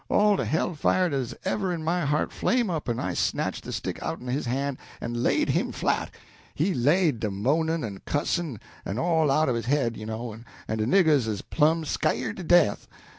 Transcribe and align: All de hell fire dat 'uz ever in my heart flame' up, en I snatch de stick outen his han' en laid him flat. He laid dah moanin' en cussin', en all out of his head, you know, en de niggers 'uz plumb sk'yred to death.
All 0.09 0.35
de 0.35 0.45
hell 0.45 0.73
fire 0.73 1.09
dat 1.11 1.19
'uz 1.19 1.35
ever 1.45 1.71
in 1.71 1.83
my 1.83 2.05
heart 2.05 2.33
flame' 2.33 2.71
up, 2.71 2.89
en 2.89 2.99
I 2.99 3.13
snatch 3.13 3.61
de 3.61 3.71
stick 3.71 4.01
outen 4.01 4.29
his 4.29 4.47
han' 4.47 4.79
en 4.99 5.21
laid 5.21 5.49
him 5.49 5.71
flat. 5.71 6.09
He 6.55 6.73
laid 6.73 7.19
dah 7.19 7.29
moanin' 7.29 7.83
en 7.83 7.99
cussin', 8.07 8.59
en 8.83 8.97
all 8.97 9.29
out 9.29 9.47
of 9.47 9.53
his 9.53 9.67
head, 9.67 9.95
you 9.95 10.07
know, 10.07 10.33
en 10.67 10.77
de 10.77 10.87
niggers 10.87 11.27
'uz 11.27 11.43
plumb 11.43 11.85
sk'yred 11.85 12.35
to 12.37 12.43
death. 12.43 12.87